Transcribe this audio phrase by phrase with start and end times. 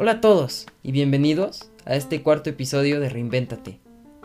[0.00, 3.80] Hola a todos y bienvenidos a este cuarto episodio de Reinvéntate.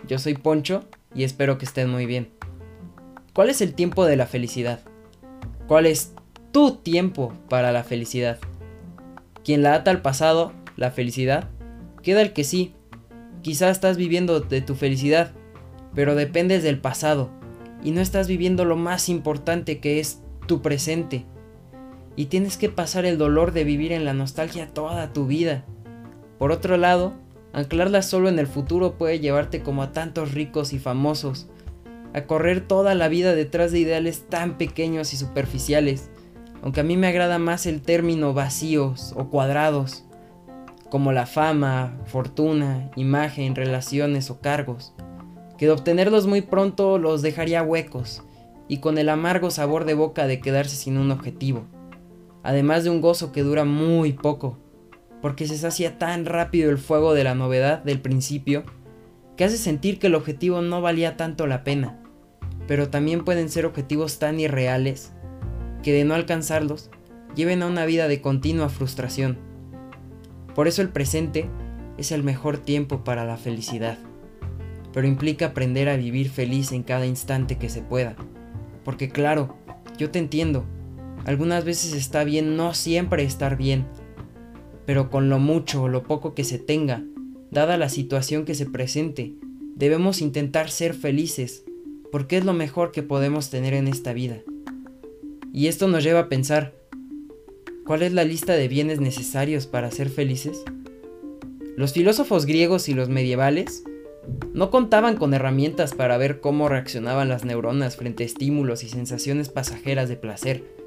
[0.08, 0.86] Yo soy Poncho
[1.16, 2.30] y espero que estén muy bien.
[3.34, 4.82] ¿Cuál es el tiempo de la felicidad?
[5.66, 6.14] ¿Cuál es
[6.52, 8.38] tu tiempo para la felicidad?
[9.44, 11.50] Quien la ata al pasado, la felicidad,
[12.04, 12.76] queda el que sí.
[13.42, 15.32] Quizá estás viviendo de tu felicidad,
[15.96, 17.32] pero dependes del pasado
[17.84, 21.26] y no estás viviendo lo más importante que es tu presente
[22.16, 25.66] y tienes que pasar el dolor de vivir en la nostalgia toda tu vida.
[26.44, 27.14] Por otro lado,
[27.54, 31.48] anclarla solo en el futuro puede llevarte como a tantos ricos y famosos,
[32.14, 36.10] a correr toda la vida detrás de ideales tan pequeños y superficiales,
[36.62, 40.04] aunque a mí me agrada más el término vacíos o cuadrados,
[40.90, 44.94] como la fama, fortuna, imagen, relaciones o cargos,
[45.58, 48.22] que de obtenerlos muy pronto los dejaría huecos
[48.68, 51.64] y con el amargo sabor de boca de quedarse sin un objetivo
[52.44, 54.58] además de un gozo que dura muy poco,
[55.24, 58.66] porque se sacia tan rápido el fuego de la novedad del principio,
[59.38, 61.98] que hace sentir que el objetivo no valía tanto la pena,
[62.68, 65.14] pero también pueden ser objetivos tan irreales,
[65.82, 66.92] que de no alcanzarlos,
[67.36, 69.38] lleven a una vida de continua frustración.
[70.56, 71.50] Por eso el presente
[71.98, 73.98] es el mejor tiempo para la felicidad,
[74.92, 78.18] pero implica aprender a vivir feliz en cada instante que se pueda,
[78.84, 79.56] porque claro,
[79.98, 80.66] yo te entiendo,
[81.26, 83.86] algunas veces está bien no siempre estar bien,
[84.86, 87.04] pero con lo mucho o lo poco que se tenga,
[87.52, 89.34] dada la situación que se presente,
[89.76, 91.64] debemos intentar ser felices,
[92.12, 94.42] porque es lo mejor que podemos tener en esta vida.
[95.52, 96.74] Y esto nos lleva a pensar,
[97.86, 100.64] ¿cuál es la lista de bienes necesarios para ser felices?
[101.76, 103.84] Los filósofos griegos y los medievales
[104.54, 109.50] no contaban con herramientas para ver cómo reaccionaban las neuronas frente a estímulos y sensaciones
[109.50, 110.83] pasajeras de placer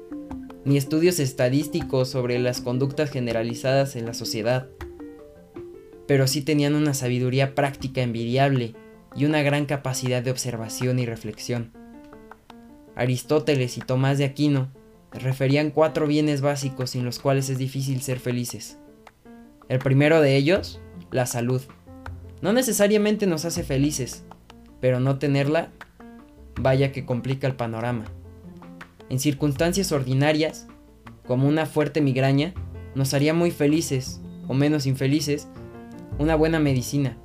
[0.67, 4.67] ni estudios estadísticos sobre las conductas generalizadas en la sociedad,
[6.07, 8.75] pero sí tenían una sabiduría práctica envidiable
[9.15, 11.71] y una gran capacidad de observación y reflexión.
[12.95, 14.67] Aristóteles y Tomás de Aquino
[15.13, 18.77] referían cuatro bienes básicos sin los cuales es difícil ser felices.
[19.69, 21.61] El primero de ellos, la salud.
[22.41, 24.25] No necesariamente nos hace felices,
[24.81, 25.71] pero no tenerla,
[26.59, 28.03] vaya que complica el panorama.
[29.09, 30.67] En circunstancias ordinarias,
[31.25, 32.53] como una fuerte migraña,
[32.95, 35.47] nos haría muy felices, o menos infelices,
[36.19, 37.17] una buena medicina.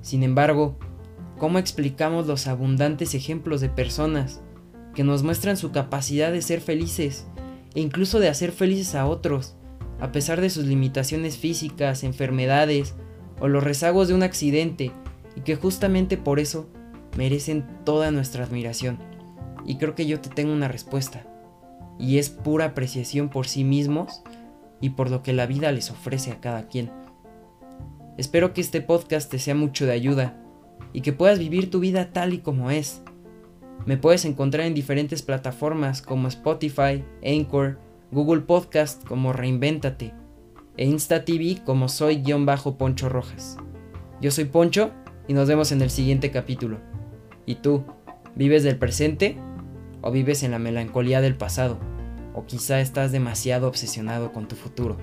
[0.00, 0.78] Sin embargo,
[1.38, 4.42] ¿cómo explicamos los abundantes ejemplos de personas
[4.94, 7.26] que nos muestran su capacidad de ser felices
[7.74, 9.56] e incluso de hacer felices a otros,
[10.00, 12.94] a pesar de sus limitaciones físicas, enfermedades
[13.40, 14.92] o los rezagos de un accidente,
[15.36, 16.68] y que justamente por eso
[17.16, 18.98] merecen toda nuestra admiración?
[19.64, 21.24] Y creo que yo te tengo una respuesta.
[21.98, 24.22] Y es pura apreciación por sí mismos
[24.80, 26.90] y por lo que la vida les ofrece a cada quien.
[28.18, 30.36] Espero que este podcast te sea mucho de ayuda
[30.92, 33.02] y que puedas vivir tu vida tal y como es.
[33.86, 37.78] Me puedes encontrar en diferentes plataformas como Spotify, Anchor,
[38.10, 40.12] Google Podcast como Reinvéntate
[40.76, 43.56] e Insta TV como soy-poncho rojas.
[44.20, 44.90] Yo soy Poncho
[45.28, 46.78] y nos vemos en el siguiente capítulo.
[47.46, 47.84] ¿Y tú?
[48.36, 49.36] ¿Vives del presente
[50.02, 51.78] o vives en la melancolía del pasado,
[52.34, 54.98] o quizá estás demasiado obsesionado con tu futuro.